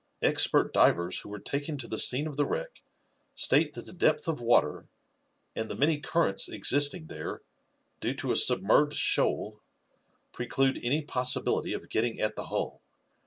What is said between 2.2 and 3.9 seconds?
of the wreck state that